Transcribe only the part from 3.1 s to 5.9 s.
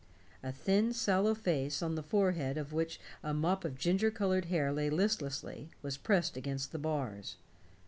a mop of ginger colored hair lay listlessly,